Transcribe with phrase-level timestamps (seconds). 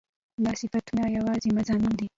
[0.43, 2.07] دا صفتونه يواځې مضامين دي